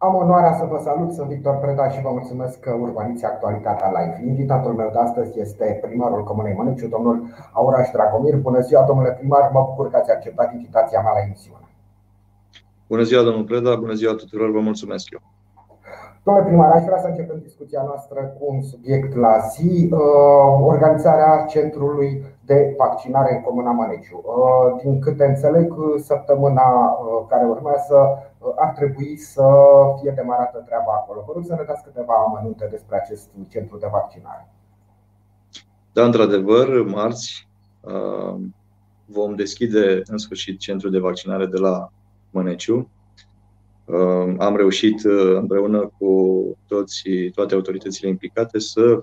[0.00, 4.28] Am onoarea să vă salut, sunt Victor Preda și vă mulțumesc că urmăriți actualitatea live.
[4.28, 8.36] Invitatul meu de astăzi este primarul Comunei Măniciu, domnul Auraș Dragomir.
[8.36, 11.68] Bună ziua, domnule primar, mă bucur că ați acceptat invitația mea la emisiune.
[12.88, 15.20] Bună ziua, domnul Preda, bună ziua tuturor, vă mulțumesc eu.
[16.28, 20.00] Domnule primar, aș vrea să începem discuția noastră cu un subiect la zi, uh,
[20.72, 24.22] organizarea centrului de vaccinare în Comuna Măneciu.
[24.24, 27.96] Uh, din câte înțeleg, săptămâna uh, care urmează
[28.56, 29.46] ar trebui să
[30.00, 31.24] fie demarată treaba acolo.
[31.26, 34.48] Vă rog să ne dați câteva amănunte despre acest centru de vaccinare.
[35.92, 37.48] Da, într-adevăr, marți
[39.04, 41.88] vom deschide în sfârșit centrul de vaccinare de la
[42.30, 42.88] Măneciu.
[44.38, 47.02] Am reușit împreună cu toți,
[47.34, 49.02] toate autoritățile implicate să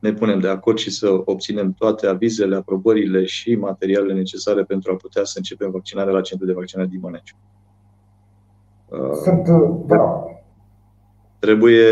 [0.00, 4.96] ne punem de acord și să obținem toate avizele, aprobările și materialele necesare pentru a
[4.96, 7.36] putea să începem vaccinarea la centrul de vaccinare din Măneciu.
[9.22, 9.48] Sunt,
[9.86, 10.24] da.
[11.38, 11.86] Trebuie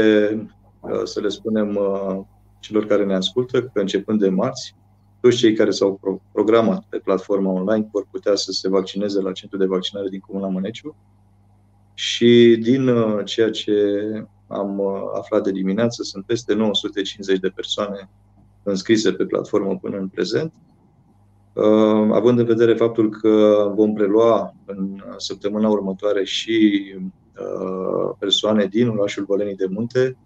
[0.80, 2.20] uh, să le spunem uh,
[2.61, 4.77] celor care ne ascultă că începând de marți,
[5.20, 9.61] toți cei care s-au programat pe platforma online vor putea să se vaccineze la centrul
[9.61, 10.96] de vaccinare din Comuna Măneciu
[11.98, 13.72] și din uh, ceea ce
[14.46, 14.82] am
[15.16, 18.10] aflat de dimineață, sunt peste 950 de persoane
[18.62, 20.52] înscrise pe platformă până în prezent
[21.58, 26.84] Uh, având în vedere faptul că vom prelua în săptămâna următoare și
[27.38, 30.16] uh, persoane din orașul Bălenii de Munte,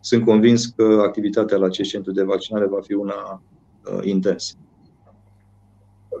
[0.00, 3.42] sunt convins că activitatea la acest centru de vaccinare va fi una
[3.92, 4.54] uh, intensă.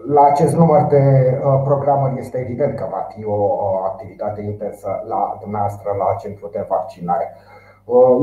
[0.06, 1.02] La acest număr de
[1.64, 7.36] programări este evident că va fi o activitate intensă la dumneavoastră la centru de vaccinare.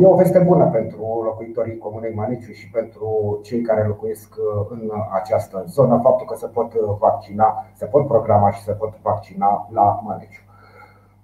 [0.02, 4.92] E o veste bună pentru locuitorii Comunei Maniciu și pentru cei care locuiesc uh, în
[5.14, 9.70] această zonă, faptul că se pot uh, vaccina, se pot programa și se pot vaccina
[9.72, 10.42] la Maniciu.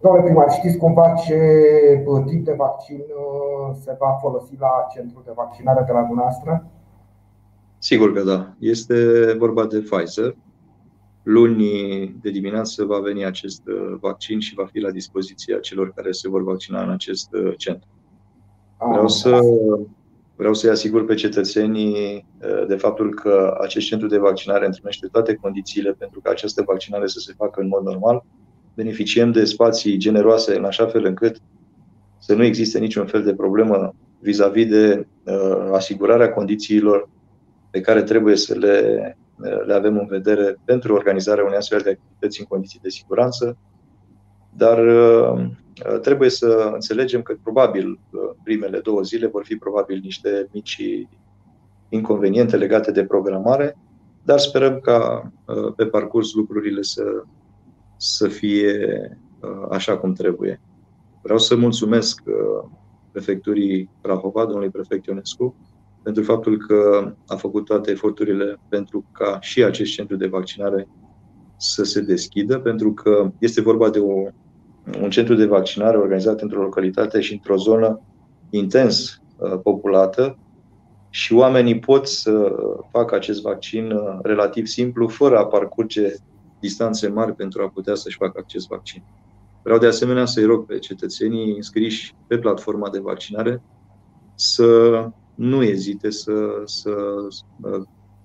[0.02, 1.38] Domnule primar, știți cumva ce
[2.05, 3.03] uh, tip de vaccin
[3.83, 6.66] se va folosi la centrul de vaccinare de la dumneavoastră?
[7.78, 8.47] Sigur că da.
[8.59, 8.95] Este
[9.38, 10.35] vorba de Pfizer.
[11.27, 13.61] Luni de dimineață va veni acest
[13.99, 17.88] vaccin și va fi la dispoziția celor care se vor vaccina în acest centru.
[18.89, 19.39] Vreau să,
[20.35, 22.25] vreau să-i asigur pe cetățenii
[22.67, 27.19] de faptul că acest centru de vaccinare întrunește toate condițiile pentru ca această vaccinare să
[27.19, 28.25] se facă în mod normal.
[28.75, 31.41] Beneficiem de spații generoase în așa fel încât
[32.19, 37.09] să nu existe niciun fel de problemă vis-a-vis de uh, asigurarea condițiilor
[37.69, 39.17] pe care trebuie să le,
[39.66, 43.58] le avem în vedere pentru organizarea unei astfel de activități în condiții de siguranță.
[44.50, 45.50] Dar uh,
[45.86, 50.81] Uh, trebuie să înțelegem că probabil uh, primele două zile vor fi probabil niște mici
[51.90, 53.78] inconveniente legate de programare,
[54.24, 57.04] dar sperăm ca uh, pe parcurs lucrurile să,
[57.98, 58.80] să fie
[59.69, 60.62] așa cum trebuie.
[61.22, 62.22] Vreau să mulțumesc
[63.12, 65.56] prefecturii Prahova, domnului prefect Ionescu,
[66.07, 70.88] pentru faptul că a făcut toate eforturile pentru ca și acest centru de vaccinare
[71.57, 74.13] să se deschidă, pentru că este vorba de o
[75.01, 78.01] un centru de vaccinare organizat într-o localitate și într-o zonă
[78.50, 80.38] intens uh, populată
[81.09, 82.56] și oamenii pot să
[82.91, 86.13] facă acest vaccin uh, relativ simplu, fără a parcurge
[86.59, 89.03] distanțe mari pentru a putea să-și facă acest vaccin.
[89.63, 93.62] Vreau de asemenea să-i rog pe cetățenii înscriși pe platforma de vaccinare
[94.35, 96.92] să nu ezite să, să,
[97.62, 97.81] uh,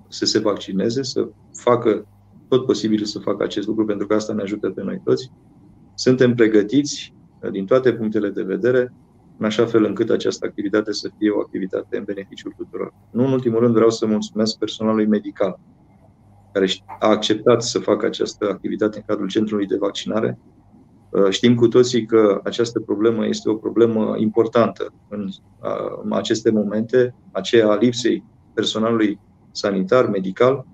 [0.09, 2.07] să se vaccineze, să facă
[2.49, 5.31] tot posibil să facă acest lucru, pentru că asta ne ajută pe noi toți
[5.95, 8.95] suntem pregătiți uh, din toate punctele de vedere,
[9.39, 12.95] în așa fel încât această activitate să fie o activitate în beneficiul tuturor.
[13.11, 15.61] Nu în ultimul rând vreau să mulțumesc personalului medical
[16.53, 16.67] care
[16.99, 20.39] a acceptat să facă această activitate în cadrul centrului de vaccinare.
[21.13, 25.29] Uh, știm cu toții că această problemă este o problemă importantă în
[26.11, 28.25] aceste momente, aceea a lipsei
[28.55, 29.19] personalului
[29.51, 30.67] sanitar, medical,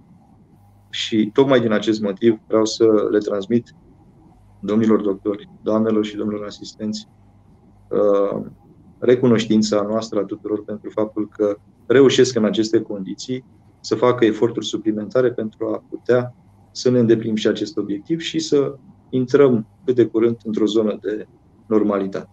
[0.90, 3.74] și tocmai din acest motiv vreau să le transmit
[4.60, 7.08] domnilor doctori, doamnelor și domnilor asistenți,
[7.88, 8.46] uh,
[8.98, 11.56] recunoștința noastră a tuturor pentru faptul că
[11.86, 13.44] reușesc în aceste condiții
[13.80, 16.34] să facă eforturi suplimentare pentru a putea
[16.70, 18.78] să ne îndeplinim și acest obiectiv și să
[19.10, 21.26] intrăm cât de curând într-o zonă de
[21.66, 22.28] normalitate.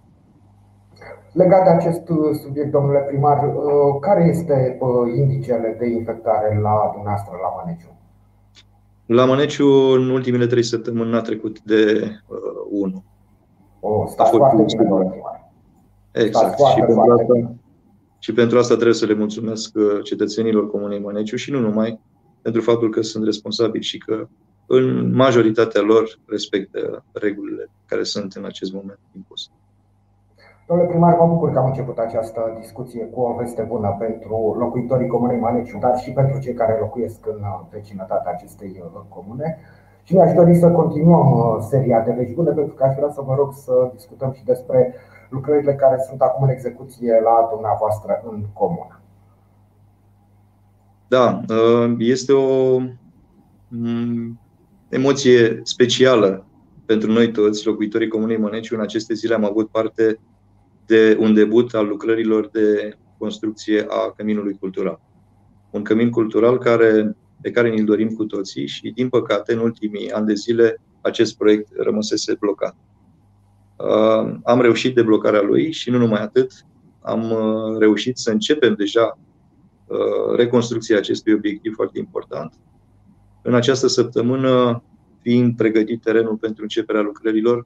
[1.31, 2.01] Legat de acest
[2.43, 7.95] subiect, domnule primar, uh, care este uh, indicele de infectare la dumneavoastră la Maneciu?
[9.05, 12.37] La Măneciu, în ultimele trei săptămâni, n-a trecut de uh,
[12.69, 13.03] 1.
[13.79, 14.89] O, stați foarte bine,
[16.11, 16.59] Exact.
[16.59, 17.55] și, pentru asta,
[18.19, 21.99] și pentru asta trebuie să le mulțumesc uh, cetățenilor Comunei Măneciu și nu numai,
[22.41, 24.27] pentru faptul că sunt responsabili și că
[24.65, 29.49] în majoritatea lor respectă regulile care sunt în acest moment impuse.
[30.67, 35.07] Domnule primar, mă bucur că am început această discuție cu o veste bună pentru locuitorii
[35.07, 37.41] comunei Maneciu, dar și pentru cei care locuiesc în
[37.71, 39.57] vecinătatea acestei comune.
[40.03, 43.33] Și mi-aș dori să continuăm seria de vești bune, pentru că aș vrea să vă
[43.35, 44.93] rog să discutăm și despre
[45.29, 48.99] lucrările care sunt acum în execuție la dumneavoastră în comună.
[51.07, 51.41] Da,
[51.97, 52.79] este o
[53.67, 54.39] mm,
[54.95, 56.47] emoție specială
[56.85, 58.75] pentru noi toți, locuitorii Comunei Măneciu.
[58.75, 60.19] În aceste zile am avut parte
[60.85, 64.99] de un debut al lucrărilor de construcție a căminului cultural.
[65.71, 70.11] Un cămin cultural care, pe care ni-l dorim cu toții și, din păcate, în ultimii
[70.11, 72.75] ani de zile, acest proiect rămăsese blocat.
[73.77, 76.51] Uh, am reușit deblocarea lui și nu numai atât,
[77.01, 79.19] am uh, reușit să începem deja
[79.87, 82.53] uh, reconstrucția acestui obiectiv foarte important.
[83.47, 84.83] În această săptămână,
[85.21, 87.65] fiind pregătit terenul pentru începerea lucrărilor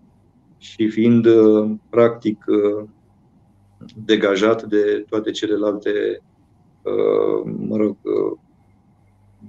[0.58, 1.28] și fiind
[1.90, 2.46] practic
[4.06, 6.22] degajat de toate celelalte
[7.44, 7.98] mă rog,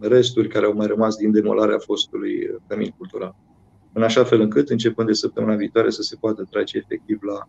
[0.00, 3.36] resturi care au mai rămas din demolarea fostului cămin cultural.
[3.92, 7.48] În așa fel încât, începând de săptămâna viitoare, să se poată trece efectiv la,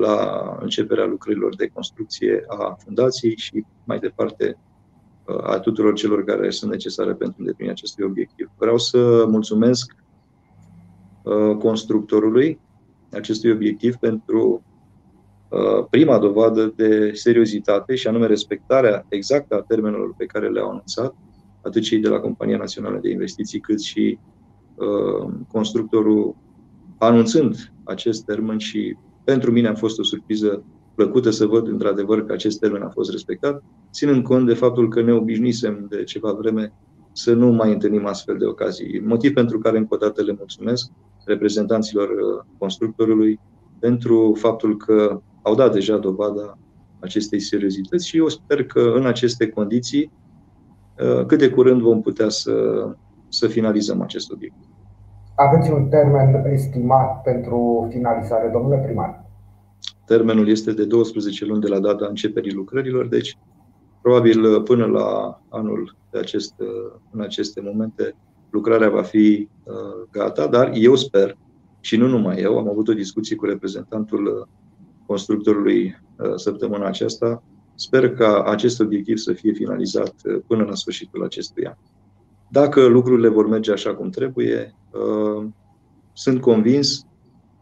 [0.00, 4.58] la începerea lucrărilor de construcție a fundației și mai departe
[5.42, 8.50] a tuturor celor care sunt necesare pentru îndeplinirea acestui obiectiv.
[8.58, 9.94] Vreau să mulțumesc
[11.22, 12.60] uh, constructorului
[13.12, 14.62] acestui obiectiv pentru
[15.48, 21.14] uh, prima dovadă de seriozitate și anume respectarea exactă a termenelor pe care le-au anunțat
[21.62, 24.18] atât cei de la Compania Națională de Investiții cât și
[24.80, 26.36] Uh, constructorul
[26.98, 30.64] anunțând acest termen și pentru mine a fost o surpriză
[31.00, 33.62] plăcută să văd într-adevăr că acest termen a fost respectat,
[33.92, 36.72] ținând cont de faptul că ne obișnuisem de ceva vreme
[37.12, 39.02] să nu mai întâlnim astfel de ocazii.
[39.06, 40.90] Motiv pentru care încă o dată le mulțumesc
[41.24, 43.40] reprezentanților uh, constructorului
[43.78, 46.58] pentru faptul că au dat deja dovada
[46.98, 50.12] acestei seriozități și eu sper că în aceste condiții
[50.98, 52.54] uh, cât de curând vom putea să,
[53.28, 54.68] să finalizăm acest obiectiv.
[55.34, 59.29] Aveți un termen estimat pentru finalizare, domnule primar?
[60.06, 63.38] Termenul este de 12 luni de la data începerii lucrărilor, deci
[64.02, 66.54] probabil până la anul de acest,
[67.10, 68.14] în aceste momente
[68.50, 69.74] lucrarea va fi uh,
[70.10, 71.36] gata, dar eu sper,
[71.80, 74.48] și nu numai eu, am avut o discuție cu reprezentantul
[75.06, 75.84] constructorului
[76.18, 77.42] uh, săptămâna aceasta,
[77.74, 81.74] sper ca acest obiectiv să fie finalizat uh, până la sfârșitul acestui an.
[82.50, 85.46] Dacă lucrurile vor merge așa cum trebuie, uh,
[86.12, 87.06] sunt convins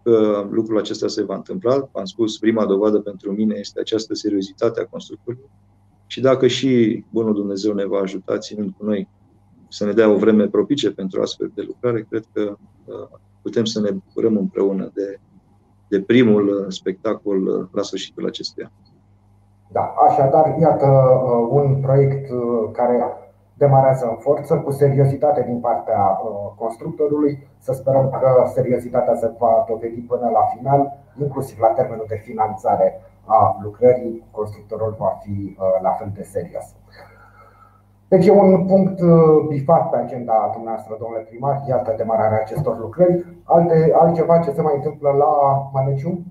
[0.08, 1.88] că lucrul acesta se va întâmpla.
[1.92, 5.48] Am spus, prima dovadă pentru mine este această seriozitate a constructorilor.
[6.06, 9.08] Și dacă și Bunul Dumnezeu ne va ajuta, ținând cu noi,
[9.68, 13.80] să ne dea o vreme propice pentru astfel de lucrare, cred că uh, putem să
[13.80, 15.20] ne bucurăm împreună de,
[15.88, 18.70] de primul spectacol la sfârșitul acestui an.
[19.72, 22.30] Da, așadar, iată uh, un proiect
[22.72, 23.02] care
[23.58, 27.48] demarează în forță, cu seriozitate din partea uh, constructorului.
[27.58, 33.00] Să sperăm că seriozitatea se va dovedi până la final, inclusiv la termenul de finalizare
[33.24, 36.66] a lucrării, constructorul va fi uh, la fel de serios.
[38.08, 43.24] Deci e un punct uh, bifat pe agenda dumneavoastră, domnule primar, iată demararea acestor lucrări.
[43.44, 45.32] Alte, altceva ce se mai întâmplă la
[45.72, 46.22] Maneciu?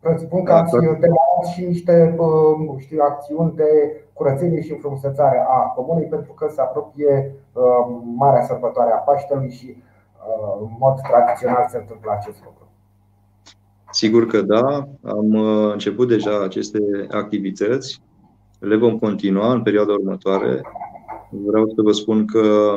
[0.00, 2.16] Presupun că ați demarat și niște
[2.78, 3.70] știu, acțiuni de
[4.22, 7.34] curățenie și înfrumusețare a comunei pentru că se apropie
[8.16, 9.76] marea sărbătoare a Paștelui și
[10.60, 12.66] în mod tradițional se întâmplă acest lucru.
[13.90, 15.34] Sigur că da, am
[15.72, 16.78] început deja aceste
[17.10, 18.02] activități,
[18.58, 20.60] le vom continua în perioada următoare.
[21.30, 22.76] Vreau să vă spun că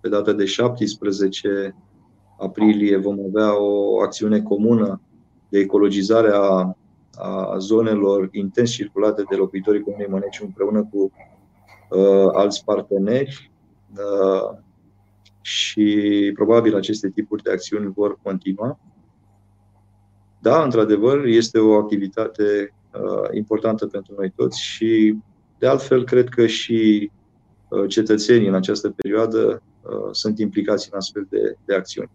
[0.00, 1.74] pe data de 17
[2.38, 5.00] aprilie vom avea o acțiune comună
[5.48, 6.76] de ecologizare a,
[7.18, 11.12] a zonelor intens circulate de locuitorii Comunei Măneci împreună cu
[11.90, 13.50] uh, alți parteneri
[13.96, 14.58] uh,
[15.40, 18.78] și probabil aceste tipuri de acțiuni vor continua.
[20.40, 25.16] Da, într-adevăr, este o activitate uh, importantă pentru noi toți și,
[25.58, 27.10] de altfel, cred că și
[27.68, 32.10] uh, cetățenii în această perioadă uh, sunt implicați în astfel de, de acțiuni.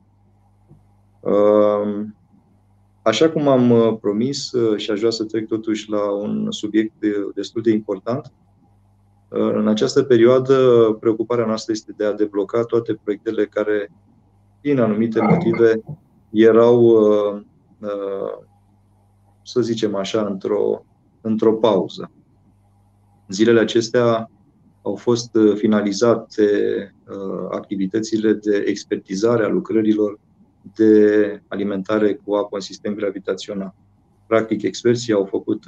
[1.20, 2.06] Uh,
[3.08, 6.94] Așa cum am uh, promis uh, și aș vrea să trec totuși la un subiect
[7.36, 8.34] destul de important,
[9.30, 10.58] uh, în această perioadă
[11.00, 13.92] preocuparea noastră este de a debloca toate proiectele care,
[14.62, 15.82] din anumite motive,
[16.32, 16.98] erau,
[19.44, 20.86] să zicem așa, într-o,
[21.22, 22.12] într-o pauză.
[23.30, 24.32] Zilele acestea
[24.82, 26.50] au fost finalizate
[27.52, 30.20] activitățile de expertizare a lucrărilor
[30.76, 33.74] de alimentare cu apă în sistem gravitațional.
[34.28, 35.64] Practic, experții au făcut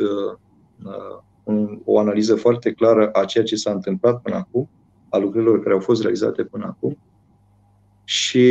[1.83, 4.69] o analiză foarte clară a ceea ce s-a întâmplat până acum,
[5.09, 6.97] a lucrurilor care au fost realizate până acum
[8.03, 8.47] și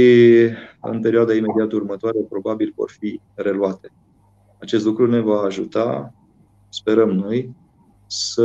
[0.81, 3.93] în perioada imediat următoare probabil vor fi reluate.
[4.61, 6.15] Acest lucru ne va ajuta,
[6.69, 7.55] sperăm noi,
[8.07, 8.45] să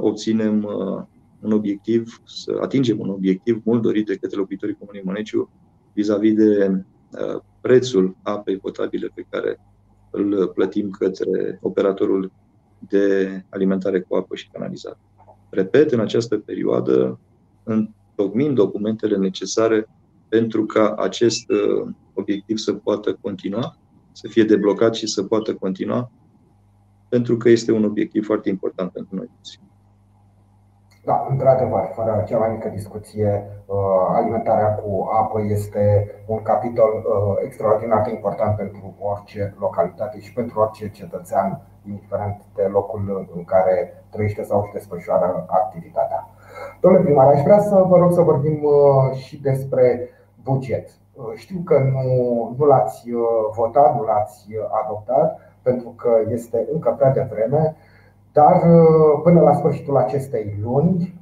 [0.00, 1.02] obținem uh,
[1.40, 5.50] un obiectiv, să atingem un obiectiv mult dorit de către locuitorii Comunei Măneciu
[5.92, 6.78] vis-a-vis de uh,
[7.60, 9.60] prețul apei potabile pe care
[10.10, 12.32] îl plătim către operatorul
[12.78, 14.98] de alimentare cu apă și canalizare.
[15.50, 17.20] Repet, în această perioadă
[17.62, 19.88] întocmim documentele necesare
[20.28, 23.78] pentru ca acest uh, obiectiv să poată continua,
[24.12, 26.10] să fie deblocat și să poată continua,
[27.08, 29.60] pentru că este un obiectiv foarte important pentru noi toți.
[31.04, 33.76] Da, într-adevăr, fără cea mai mică discuție, uh,
[34.08, 40.60] alimentarea cu apă este un capitol uh, extraordinar de important pentru orice localitate și pentru
[40.60, 46.28] orice cetățean, indiferent de locul în care trăiește sau își desfășoară activitatea.
[46.80, 48.66] Domnule primar, aș vrea să vă rog să vorbim
[49.12, 50.08] și despre
[50.42, 50.88] buget.
[51.14, 52.06] Uh, știu că nu,
[52.58, 53.22] nu l-ați uh,
[53.56, 57.76] votat, nu l-ați uh, adoptat, pentru că este încă prea devreme,
[58.38, 58.56] dar
[59.22, 61.20] până la sfârșitul acestei luni,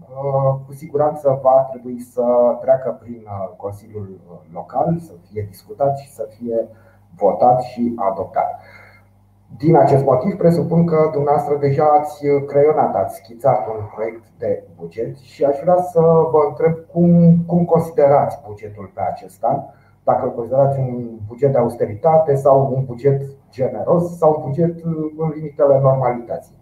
[0.66, 2.24] cu siguranță va trebui să
[2.60, 3.26] treacă prin
[3.56, 4.20] Consiliul
[4.52, 6.68] Local, să fie discutat și să fie
[7.16, 8.60] votat și adoptat.
[9.56, 15.16] Din acest motiv, presupun că dumneavoastră deja ați creionat, ați schițat un proiect de buget
[15.16, 16.00] și aș vrea să
[16.32, 19.58] vă întreb cum, cum considerați bugetul pe acest an,
[20.04, 24.84] dacă îl considerați un buget de austeritate sau un buget generos sau un buget
[25.16, 26.60] în limitele normalității.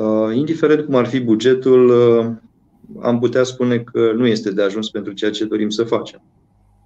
[0.00, 2.32] Uh, indiferent cum ar fi bugetul, uh,
[3.02, 6.22] am putea spune că nu este de ajuns pentru ceea ce dorim să facem.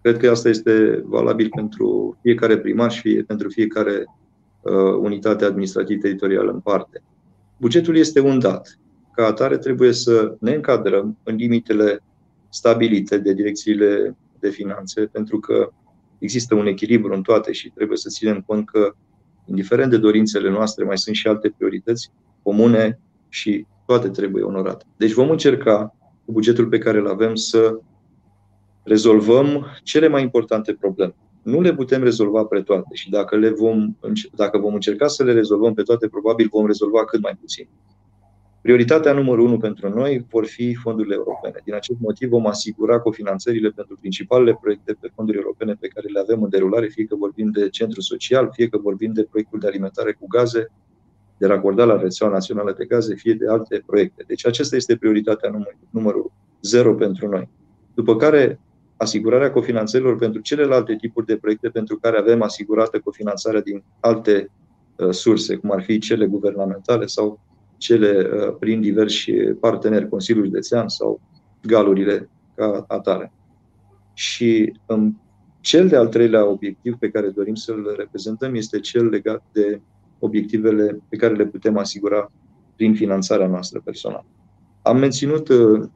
[0.03, 4.05] Cred că asta este valabil pentru fiecare primar și fie, pentru fiecare
[4.63, 7.03] uh, unitate administrativ-teritorială în parte.
[7.57, 8.79] Bugetul este un dat.
[9.13, 12.03] Ca atare trebuie să ne încadrăm în limitele
[12.49, 15.71] stabilite de direcțiile de finanțe, pentru că
[16.19, 18.95] există un echilibru în toate și trebuie să ținem cont că,
[19.47, 22.11] indiferent de dorințele noastre, mai sunt și alte priorități
[22.43, 22.99] comune
[23.35, 24.85] și toate trebuie onorate.
[24.97, 27.79] Deci vom încerca, cu bugetul pe care îl avem, să
[28.83, 31.15] rezolvăm cele mai importante probleme.
[31.43, 33.97] Nu le putem rezolva pe toate și dacă, le vom,
[34.35, 37.69] dacă vom încerca să le rezolvăm pe toate, probabil vom rezolva cât mai puțin.
[38.63, 41.61] Prioritatea numărul unu pentru noi vor fi fondurile europene.
[41.65, 46.21] Din acest motiv vom asigura cofinanțările pentru principalele proiecte pe fonduri europene pe care le
[46.21, 49.67] avem în derulare, fie că vorbim de centru social, fie că vorbim de proiectul de
[49.67, 50.71] alimentare cu gaze,
[51.37, 54.25] de racordat la rețeaua națională de gaze, fie de alte proiecte.
[54.27, 57.49] Deci acesta este prioritatea numărul, numărul zero pentru noi.
[57.95, 58.61] După care
[58.97, 64.51] asigurarea cofinanțărilor pentru celelalte tipuri de proiecte pentru care avem asigurată cofinanțarea din alte
[64.97, 67.41] uh, surse, cum ar fi cele guvernamentale sau
[67.77, 71.21] cele uh, prin diversi parteneri, Consiliul Județean sau
[71.63, 73.33] galurile ca atare.
[74.15, 75.13] Și în
[75.61, 79.81] cel de-al treilea obiectiv pe care dorim să-l reprezentăm este cel legat de
[80.25, 82.33] obiectivele pe care le putem asigura
[82.77, 84.27] prin finanțarea noastră personală.
[84.83, 85.89] Am menținut uh,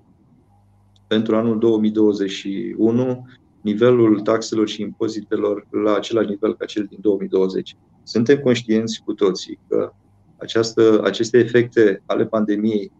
[1.07, 3.27] pentru anul 2021
[3.61, 7.77] nivelul taxelor și impozitelor la același nivel ca cel din 2020.
[8.03, 9.93] Suntem conștienți cu toții că
[10.37, 12.93] această, aceste efecte ale pandemiei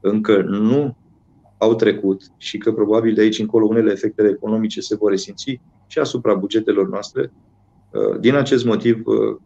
[0.00, 0.96] încă nu
[1.58, 5.98] au trecut și că probabil de aici încolo unele efecte economice se vor resimți și
[5.98, 7.32] asupra bugetelor noastre.
[8.20, 9.02] Din acest motiv,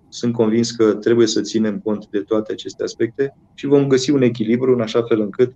[0.08, 4.22] sunt convins că trebuie să ținem cont de toate aceste aspecte și vom găsi un
[4.22, 5.52] echilibru în așa fel încât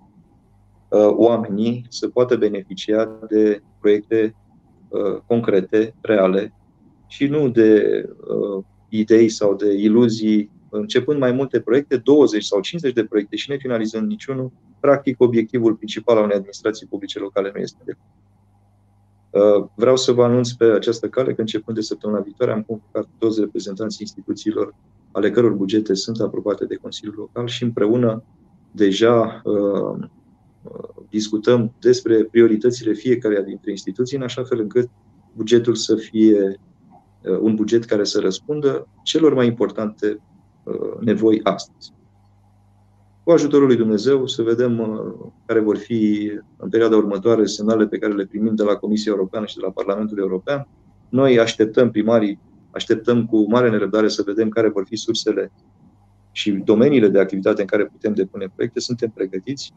[0.92, 4.34] Uh, oamenii să poată beneficia de proiecte
[4.88, 6.54] uh, concrete, reale
[7.06, 12.94] și nu de uh, idei sau de iluzii, începând mai multe proiecte, 20 sau 50
[12.94, 17.82] de proiecte și nefinalizând niciunul, practic obiectivul principal al unei administrații publice locale nu este
[17.84, 17.92] de
[19.74, 23.40] Vreau să vă anunț pe această cale că începând de săptămâna viitoare am convocat toți
[23.40, 24.74] reprezentanții instituțiilor
[25.12, 28.22] ale căror bugete sunt aprobate de Consiliul Local și împreună
[28.70, 29.42] deja
[31.08, 34.88] discutăm despre prioritățile fiecare dintre instituții, în așa fel încât
[35.34, 36.60] bugetul să fie
[37.22, 40.20] uh, un buget care să răspundă celor mai importante
[40.64, 41.92] uh, nevoi astăzi.
[43.24, 47.98] Cu ajutorul lui Dumnezeu să vedem uh, care vor fi în perioada următoare semnale pe
[47.98, 50.68] care le primim de la Comisia Europeană și de la Parlamentul European.
[51.08, 52.38] Noi așteptăm primarii,
[52.70, 55.52] așteptăm cu mare nerăbdare să vedem care vor fi sursele
[56.32, 58.80] și domeniile de activitate în care putem depune proiecte.
[58.80, 59.72] Suntem pregătiți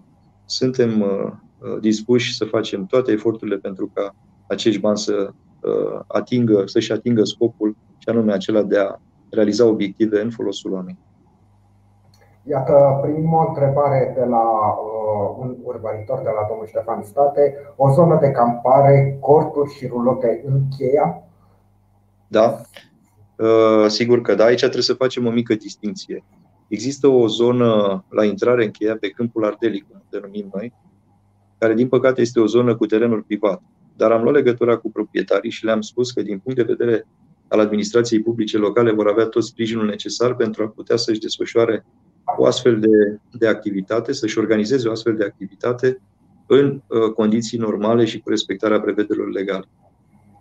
[0.46, 4.16] suntem uh, uh, dispuși să facem toate eforturile pentru ca
[4.48, 5.30] acești bani să
[5.62, 8.96] uh, atingă, să-și atingă scopul, și anume acela de a
[9.30, 11.04] realiza obiective în folosul oamenilor.
[12.50, 17.56] Iată, prima întrebare de la uh, un urbanitor de la domnul Ștefan State.
[17.76, 21.24] O zonă de campare, corturi și rulote în cheia?
[22.28, 22.62] Da,
[23.38, 24.44] uh, sigur că da.
[24.44, 26.24] Aici trebuie să facem o mică distinție.
[26.68, 30.74] Există o zonă la intrare în cheia pe câmpul Ardelic, cum denumim noi,
[31.58, 33.62] care din păcate este o zonă cu terenul privat.
[33.96, 37.08] Dar am luat legătura cu proprietarii și le-am spus că din punct de vedere
[37.48, 41.86] al administrației publice locale vor avea tot sprijinul necesar pentru a putea să-și desfășoare
[42.38, 46.02] o astfel de, de activitate, să-și organizeze o astfel de activitate
[46.48, 49.66] în uh, condiții normale și cu respectarea prevederilor legale.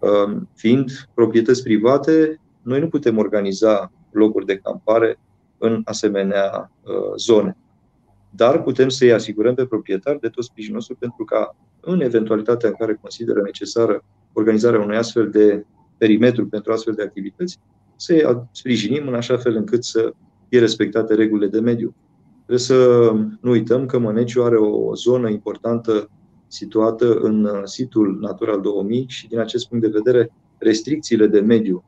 [0.00, 5.18] Uh, fiind proprietăți private, noi nu putem organiza locuri de campare
[5.58, 7.56] în asemenea uh, zone.
[8.30, 12.74] Dar putem să-i asigurăm pe proprietari de tot sprijinul nostru pentru ca, în eventualitatea în
[12.78, 15.64] care consideră necesară organizarea unui astfel de
[15.98, 17.58] perimetru pentru astfel de activități,
[17.96, 20.14] să-i sprijinim în așa fel încât să
[20.54, 21.94] fie respectate regulile de mediu.
[22.34, 26.10] Trebuie să nu uităm că Măneciu are o zonă importantă
[26.46, 31.84] situată în situl Natural 2000 și din acest punct de vedere restricțiile de mediu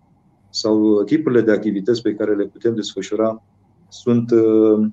[0.50, 3.42] sau tipurile de activități pe care le putem desfășura
[3.88, 4.87] sunt uh,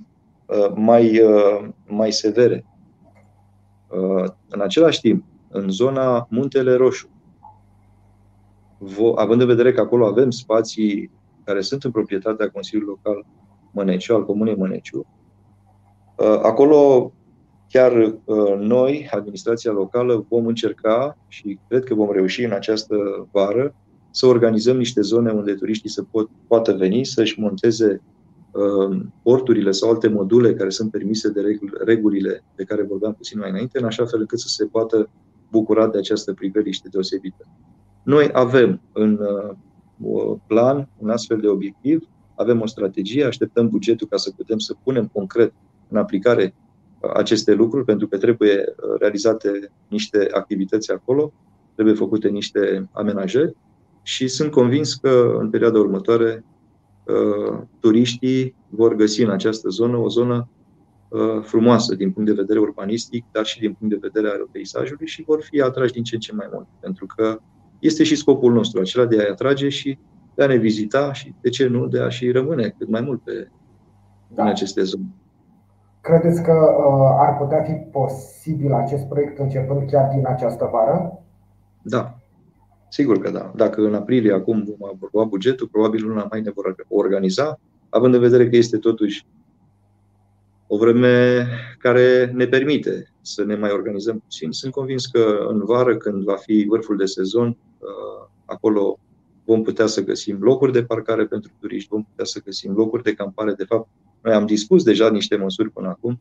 [0.46, 2.66] uh, mai, uh, mai severe.
[4.50, 7.10] În același timp, în zona Muntele Roșu,
[9.16, 11.12] având în vedere că acolo avem spații
[11.44, 13.26] care sunt în proprietatea Consiliului Local
[13.74, 15.06] Măneciu, al Comunei Măneciu.
[16.18, 17.12] Uh, acolo
[17.70, 17.94] chiar
[18.26, 22.96] uh, noi, administrația locală, vom încerca și cred că vom reuși în această
[23.32, 23.76] vară
[24.12, 28.02] să organizăm niște zone unde turiștii să pot, poată veni, să-și monteze
[28.52, 31.42] uh, porturile sau alte module care sunt permise de
[31.86, 35.10] regulile de care vorbeam puțin mai înainte, în așa fel încât să se poată
[35.52, 37.48] bucura de această priveliște deosebită.
[38.04, 39.20] Noi avem în
[40.48, 45.10] plan un astfel de obiectiv avem o strategie, așteptăm bugetul ca să putem să punem
[45.14, 45.54] concret
[45.90, 46.54] în aplicare
[47.00, 51.34] uh, aceste lucruri, pentru că trebuie uh, realizate niște activități acolo,
[51.74, 53.56] trebuie făcute niște amenajări
[54.02, 56.46] și sunt convins că în perioada următoare
[57.04, 60.48] uh, turiștii vor găsi în această zonă o zonă
[61.42, 65.24] frumoasă din punct de vedere urbanistic, dar și din punct de vedere al peisajului și
[65.24, 66.68] vor fi atrași din ce în ce mai mult.
[66.80, 67.40] Pentru că
[67.80, 69.98] este și scopul nostru, acela de a-i atrage și
[70.36, 73.22] de a ne vizita și, de ce nu, de a și rămâne cât mai mult
[73.22, 73.48] pe,
[74.28, 74.44] da.
[74.44, 75.06] în aceste zone.
[76.02, 81.24] Credeți că uh, ar putea fi posibil acest proiect începând chiar din această vară?
[81.82, 82.18] Da,
[82.90, 83.52] sigur că da.
[83.56, 88.20] Dacă în aprilie acum vom aproba bugetul, probabil luna mai ne vor organiza, având în
[88.20, 89.26] vedere că este totuși
[90.68, 91.48] o vreme
[91.80, 94.52] care ne permite să ne mai organizăm puțin.
[94.52, 99.00] Sunt convins că în vară, când va fi vârful de sezon, uh, acolo
[99.46, 103.14] vom putea să găsim locuri de parcare pentru turiști, vom putea să găsim locuri de
[103.14, 103.54] campare.
[103.54, 103.90] De fapt,
[104.22, 106.20] noi am dispus deja niște măsuri până acum,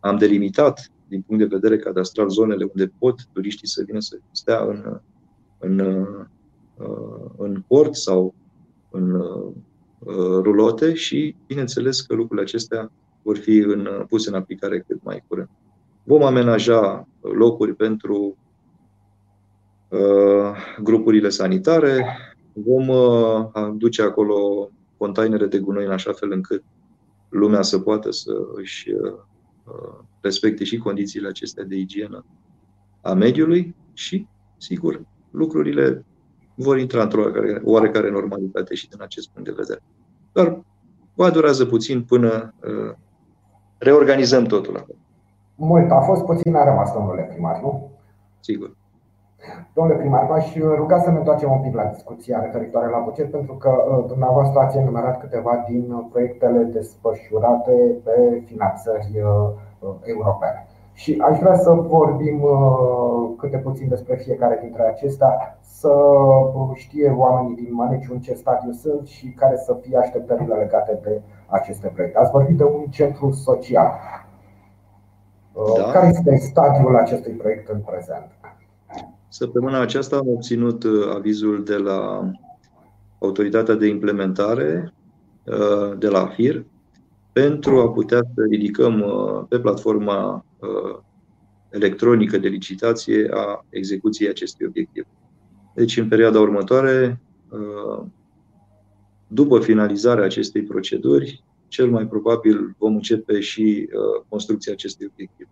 [0.00, 4.64] am delimitat din punct de vedere cadastral zonele unde pot turiștii să vină să stea
[4.64, 5.00] în,
[5.58, 6.06] în,
[7.36, 8.34] în port sau
[8.90, 9.22] în
[10.42, 15.48] rulote și, bineînțeles, că lucrurile acestea vor fi în, puse în aplicare cât mai curând.
[16.02, 18.36] Vom amenaja locuri pentru
[19.88, 22.06] uh, grupurile sanitare,
[22.52, 26.64] Vom uh, duce acolo containere de gunoi în așa fel încât
[27.28, 29.12] lumea să poată să își uh,
[29.64, 32.24] uh, respecte și condițiile acestea de igienă
[33.02, 36.04] a mediului și, sigur, lucrurile
[36.54, 37.24] vor intra într-o
[37.64, 39.82] oarecare normalitate și din acest punct de vedere.
[40.32, 40.64] Dar
[41.14, 42.94] va durează puțin până uh,
[43.78, 44.98] reorganizăm totul acolo.
[45.54, 47.90] Mult a fost, puțin a rămas, domnule primar, nu?
[48.40, 48.76] Sigur.
[49.72, 53.54] Domnule primar, v-aș ruga să ne întoarcem un pic la discuția referitoare la buget, pentru
[53.54, 57.72] că uh, dumneavoastră ați enumerat câteva din proiectele desfășurate
[58.04, 60.66] pe finanțări uh, uh, europene.
[60.92, 62.44] Și aș vrea să vorbim
[63.36, 65.92] câte puțin despre fiecare dintre acestea, să
[66.74, 71.22] știe oamenii din Măneciu în ce stadiu sunt și care să fie așteptările legate de
[71.46, 72.18] aceste proiecte.
[72.18, 73.92] Ați vorbit de un centru social.
[75.76, 75.90] Da.
[75.92, 78.39] Care este stadiul acestui proiect în prezent?
[79.32, 82.30] Săptămâna aceasta am obținut uh, avizul de la
[83.18, 84.94] Autoritatea de Implementare,
[85.44, 86.64] uh, de la FIR,
[87.32, 90.44] pentru a putea să ridicăm uh, pe platforma
[91.70, 95.06] electronică de licitație a execuției acestui obiectiv.
[95.74, 97.20] Deci, în perioada următoare,
[99.26, 103.88] după finalizarea acestei proceduri, cel mai probabil vom începe și
[104.28, 105.48] construcția acestui obiectiv.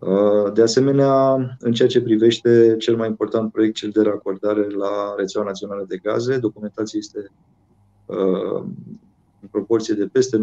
[0.00, 5.14] Uh, de asemenea, în ceea ce privește cel mai important proiect, cel de racordare la
[5.16, 7.32] rețeaua națională de gaze, documentația este
[9.40, 10.40] în proporție de peste 98%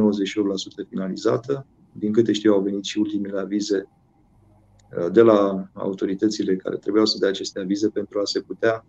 [0.89, 1.65] finalizată.
[1.91, 3.89] Din câte știu, au venit și ultimele avize
[5.12, 8.86] de la autoritățile care trebuiau să dea aceste avize pentru a se putea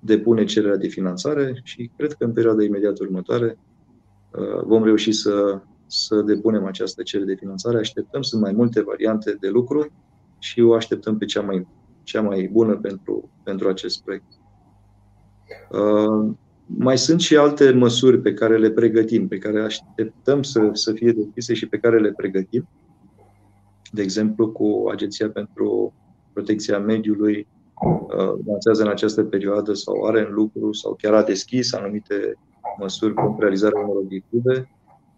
[0.00, 3.58] depune cererea de finanțare și cred că în perioada imediat următoare
[4.64, 7.78] vom reuși să, să depunem această cerere de finanțare.
[7.78, 9.86] Așteptăm, sunt mai multe variante de lucru
[10.38, 11.66] și o așteptăm pe cea mai,
[12.02, 14.26] cea mai bună pentru, pentru acest proiect.
[15.70, 16.34] Uh,
[16.66, 21.12] mai sunt și alte măsuri pe care le pregătim, pe care așteptăm să, să fie
[21.12, 22.68] deschise și pe care le pregătim.
[23.92, 25.94] De exemplu, cu Agenția pentru
[26.32, 27.46] Protecția Mediului
[27.84, 32.34] uh, lansează în această perioadă sau are în lucru sau chiar a deschis anumite
[32.78, 34.68] măsuri pentru realizarea unor obiective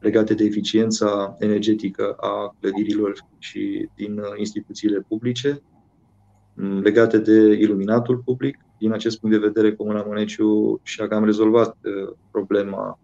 [0.00, 5.62] legate de eficiența energetică a clădirilor și din uh, instituțiile publice,
[6.54, 8.58] mm, legate de iluminatul public.
[8.78, 12.98] Din acest punct de vedere, Comuna Măneciu și-a cam rezolvat uh, problema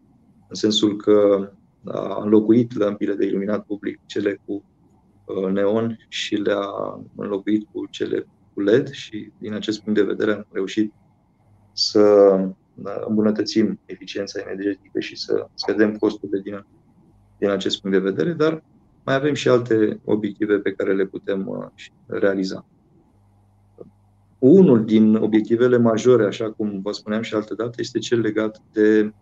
[0.48, 1.50] în sensul că
[1.85, 4.64] a înlocuit lămpile de iluminat public, cele cu
[5.24, 6.68] uh, neon și le-a
[7.16, 10.92] înlocuit cu cele cu LED și din acest punct de vedere am reușit
[11.72, 12.38] să
[13.06, 16.54] îmbunătățim eficiența energetică și să scădem costurile din
[17.38, 18.62] din acest punct de vedere, dar
[19.05, 21.66] mai avem și alte obiective pe care le putem uh,
[22.07, 22.66] realiza.
[24.38, 29.12] Unul din obiectivele majore, așa cum vă spuneam și altă dată, este cel legat de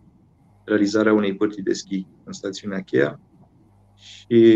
[0.63, 3.19] realizarea unei părți de schi în stațiunea Cheia.
[3.95, 4.55] Și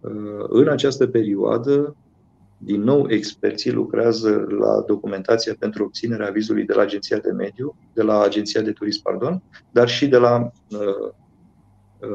[0.00, 1.96] uh, în această perioadă,
[2.58, 8.02] din nou, experții lucrează la documentația pentru obținerea avizului de la Agenția de Mediu, de
[8.02, 11.14] la Agenția de Turism, pardon, dar și de la uh, Uh,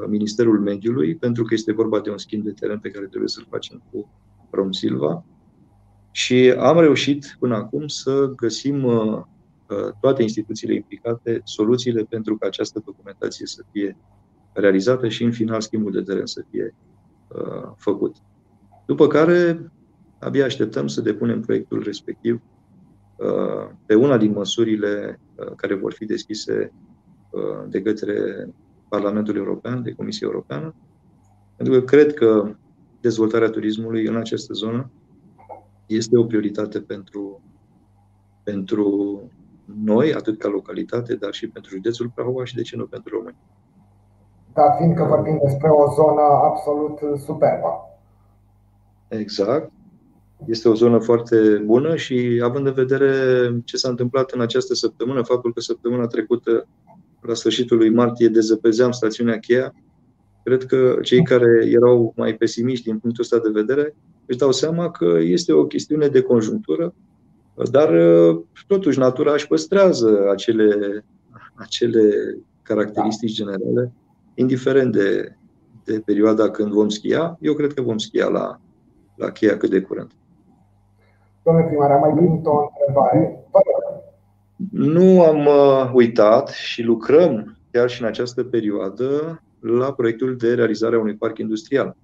[0.07, 3.47] Ministerul Mediului, pentru că este vorba de un schimb de teren pe care trebuie să-l
[3.49, 4.09] facem cu
[4.49, 5.25] Rom Silva.
[6.11, 9.21] Și am reușit până acum să găsim uh,
[9.69, 13.97] uh, toate instituțiile implicate soluțiile pentru ca această documentație să fie
[14.53, 16.75] realizată și, în final, schimbul de teren să fie
[17.77, 18.15] făcut.
[18.85, 19.71] După care,
[20.19, 22.41] abia așteptăm să depunem proiectul respectiv
[23.85, 25.19] pe una din măsurile
[25.55, 26.73] care vor fi deschise
[27.69, 28.47] de către
[28.95, 30.75] Parlamentului European, de Comisia Europeană,
[31.55, 32.55] pentru că cred că
[33.01, 34.89] dezvoltarea turismului în această zonă
[35.85, 37.41] este o prioritate pentru,
[38.43, 38.87] pentru
[39.83, 43.37] noi, atât ca localitate, dar și pentru județul Prahova și, de ce nu, pentru români.
[44.53, 47.71] Dar fiindcă vorbim despre o zonă absolut superbă.
[49.07, 49.71] Exact.
[50.45, 53.11] Este o zonă foarte bună și având în vedere
[53.65, 56.67] ce s-a întâmplat în această săptămână, faptul că săptămâna trecută
[57.27, 59.73] la sfârșitul lui martie dezăpezeam stațiunea Cheia,
[60.43, 64.91] cred că cei care erau mai pesimiști din punctul ăsta de vedere își dau seama
[64.91, 66.93] că este o chestiune de conjunctură,
[67.71, 67.89] dar
[68.67, 71.03] totuși natura își păstrează acele,
[71.55, 73.91] acele caracteristici generale,
[74.35, 75.35] indiferent de,
[75.83, 77.37] de perioada când vom schia.
[77.41, 78.59] Eu cred că vom schia la,
[79.15, 80.11] la Cheia cât de curând.
[81.43, 83.45] Domnule primar, am mai primit o întrebare.
[84.71, 90.95] Nu am uh, uitat și lucrăm chiar și în această perioadă la proiectul de realizare
[90.95, 91.95] a unui parc industrial.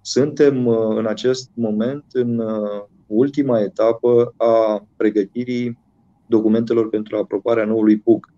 [0.00, 5.78] Suntem uh, în acest moment în uh, ultima etapă a pregătirii
[6.26, 8.32] documentelor pentru aprobarea noului PUG.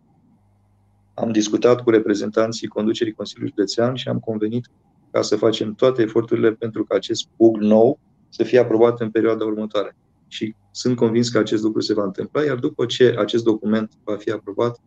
[1.14, 4.70] Am discutat cu reprezentanții conducerii Consiliului Județean și am convenit
[5.10, 9.44] ca să facem toate eforturile pentru ca acest PUG nou să fie aprobat în perioada
[9.44, 9.96] următoare
[10.32, 14.16] și sunt convins că acest lucru se va întâmpla, iar după ce acest document va
[14.16, 14.80] fi aprobat,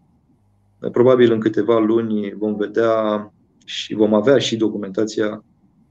[0.91, 3.33] probabil în câteva luni vom vedea
[3.65, 5.43] și vom avea și documentația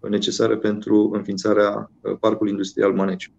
[0.08, 3.30] necesară pentru înființarea uh, Parcului Industrial Maneciu.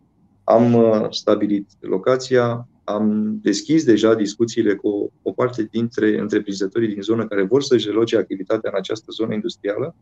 [0.44, 7.28] Am uh, stabilit locația, am deschis deja discuțiile cu o parte dintre întreprinzătorii din zonă
[7.28, 9.96] care vor să-și reloce activitatea în această zonă industrială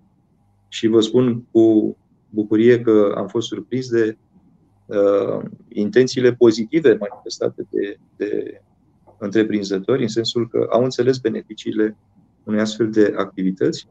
[0.67, 1.97] și vă spun cu
[2.29, 4.17] bucurie că am fost surprins de
[4.93, 8.61] uh, intențiile pozitive manifestate de, de
[9.17, 11.97] întreprinzători, în sensul că au înțeles beneficiile
[12.43, 13.87] unei astfel de activități.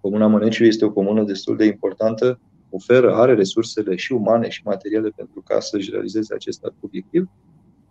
[0.00, 5.08] Comuna Măneciu este o comună destul de importantă, oferă, are resursele și umane și materiale
[5.16, 7.28] pentru ca să-și realizeze acest obiectiv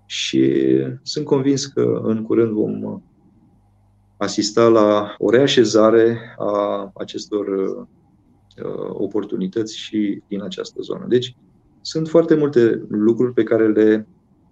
[0.05, 0.53] și
[1.01, 3.01] sunt convins că în curând vom
[4.17, 7.87] asista la o reașezare a acestor uh,
[8.89, 11.05] oportunități și din această zonă.
[11.07, 11.35] Deci,
[11.85, 14.07] sunt foarte multe lucruri pe care le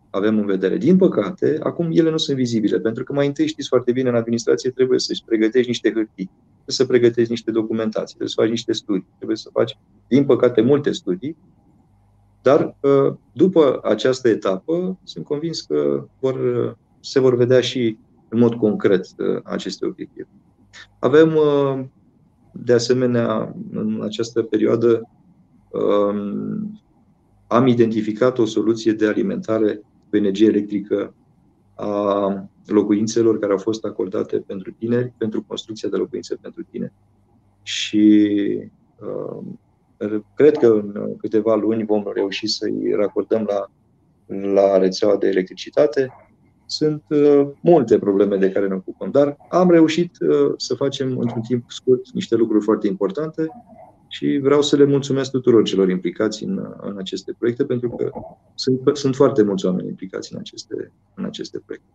[0.09, 0.77] avem în vedere.
[0.77, 4.15] Din păcate, acum ele nu sunt vizibile, pentru că mai întâi știți foarte bine, în
[4.15, 8.71] administrație trebuie să-și pregătești niște hârtii, trebuie să pregătești niște documentații, trebuie să faci niște
[8.71, 11.37] studii, trebuie să faci, din păcate, multe studii,
[12.41, 12.75] dar
[13.31, 16.37] după această etapă, sunt convins că vor,
[16.99, 17.97] se vor vedea și
[18.29, 19.05] în mod concret
[19.43, 20.27] aceste obiective.
[20.99, 21.39] Avem,
[22.51, 25.09] de asemenea, în această perioadă,
[25.71, 26.82] um,
[27.53, 31.13] am identificat o soluție de alimentare cu energie electrică
[31.75, 36.93] a locuințelor care au fost acordate pentru tineri, pentru construcția de locuințe pentru tineri.
[37.61, 38.29] Și
[38.99, 43.71] uh, cred că în câteva luni vom reuși să-i racordăm la,
[44.53, 46.13] la rețeaua de electricitate.
[46.65, 51.41] Sunt uh, multe probleme de care ne ocupăm, dar am reușit uh, să facem într-un
[51.41, 53.47] timp scurt niște lucruri foarte importante
[54.15, 58.11] și vreau să le mulțumesc tuturor celor implicați în, în aceste proiecte, pentru că
[58.53, 61.93] sunt, sunt foarte mulți oameni implicați în aceste, în aceste proiecte.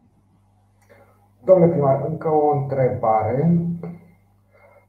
[1.45, 3.61] Domnule primar, încă o întrebare.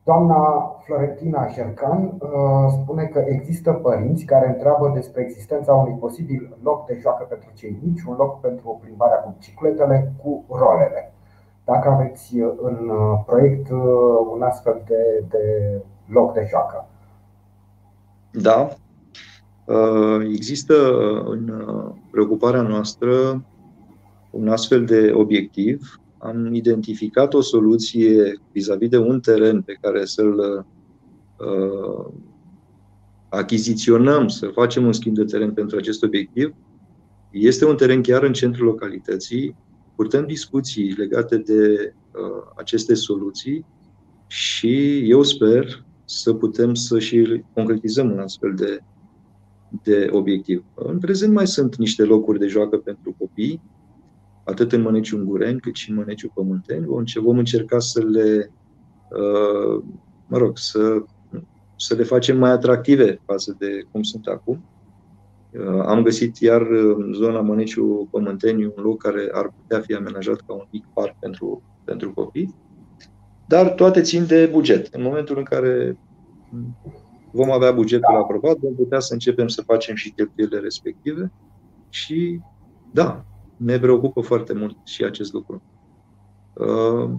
[0.04, 0.42] Doamna
[0.86, 6.98] Florentina Șercan uh, spune că există părinți care întreabă despre existența unui posibil loc de
[7.02, 11.14] joacă pentru cei mici, un loc pentru plimbarea cu bicicletele, cu rolele.
[11.66, 13.80] Dacă aveți în uh, proiect uh,
[14.34, 15.44] un astfel de, de
[16.06, 16.89] loc de joacă.
[18.32, 18.78] Da.
[20.34, 20.94] Există
[21.26, 21.54] în
[22.12, 23.46] preocuparea noastră
[24.32, 30.66] un astfel de obiectiv am identificat o soluție vis-a-vis de un teren pe care să-l
[31.38, 32.14] uh,
[33.30, 36.54] achiziționăm, să facem un schimb de teren pentru acest obiectiv.
[37.32, 39.56] Este un teren chiar în centrul localității.
[39.96, 43.66] Purtăm discuții legate de uh, aceste soluții
[44.28, 48.80] și eu sper să putem să și concretizăm un astfel de,
[49.84, 50.64] de obiectiv.
[50.74, 53.62] În prezent mai sunt niște locuri de joacă pentru copii,
[54.44, 56.86] atât în Măneciu Ungureni, cât și în Măneciu Pământeni.
[56.86, 58.52] Vom, vom încerca să le,
[59.10, 59.84] uh,
[60.28, 61.04] mă rog, să,
[61.76, 64.64] să le facem mai atractive față de cum sunt acum.
[65.52, 70.42] Uh, am găsit iar în zona Măneciu Pământeni un loc care ar putea fi amenajat
[70.48, 72.56] ca un mic parc pentru, pentru copii.
[73.50, 74.94] Dar toate țin de buget.
[74.94, 75.98] În momentul în care
[77.32, 81.32] vom avea bugetul aprobat, vom putea să începem să facem și cheltuielile respective
[81.90, 82.40] și
[82.94, 83.26] da,
[83.58, 85.62] ne preocupă foarte mult și acest lucru.
[86.54, 87.10] Uh,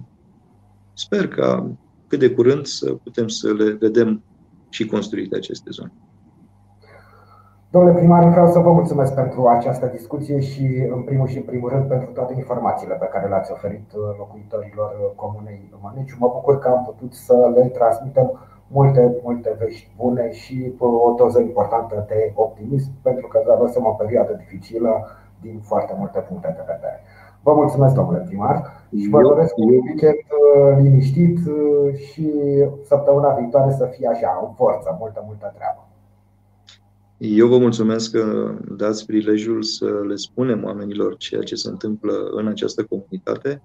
[0.93, 4.23] sper ca cât de curând să putem să le vedem
[4.69, 5.93] și construite aceste zone.
[7.73, 11.69] Domnule primar, vreau să vă mulțumesc pentru această discuție și, în primul și în primul
[11.69, 16.15] rând, pentru toate informațiile pe care le-ați oferit uh, locuitorilor comunei Măneciu.
[16.19, 18.27] Mă bucur că am putut să le transmitem
[18.67, 23.91] multe, multe vești bune și uh, o doză importantă de optimism, pentru că traversăm o
[23.91, 25.07] perioadă dificilă
[25.41, 26.99] din foarte multe puncte de vedere.
[27.43, 28.55] Vă mulțumesc, domnule primar,
[28.97, 32.31] și vă doresc un weekend uh, liniștit uh, și
[32.83, 35.85] săptămâna viitoare să fie așa, în forță, multă, multă treabă.
[37.23, 42.47] Eu vă mulțumesc că dați prilejul să le spunem oamenilor ceea ce se întâmplă în
[42.47, 43.61] această comunitate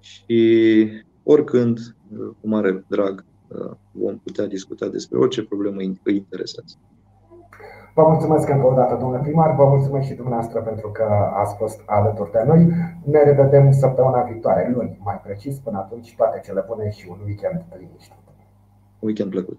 [0.00, 0.88] și
[1.22, 1.78] oricând,
[2.40, 6.74] cu mare drag, uh, vom putea discuta despre orice problemă îi interesează.
[7.94, 11.80] Vă mulțumesc încă o dată, domnule primar, vă mulțumesc și dumneavoastră pentru că ați fost
[11.86, 12.64] alături de noi.
[13.04, 15.58] Ne revedem săptămâna viitoare, luni, mai precis.
[15.58, 18.22] Până atunci, toate cele bune și un weekend liniștit.
[18.98, 19.58] Weekend plăcut!